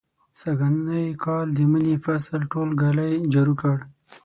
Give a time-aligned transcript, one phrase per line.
[0.39, 3.75] سږنی کال د مني فصل ټول ږلۍ جارو کړ.